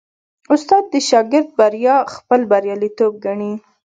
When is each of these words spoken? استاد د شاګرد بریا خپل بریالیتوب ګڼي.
استاد 0.53 0.83
د 0.93 0.95
شاګرد 1.09 1.49
بریا 1.57 1.97
خپل 2.15 2.41
بریالیتوب 2.51 3.13
ګڼي. 3.25 3.53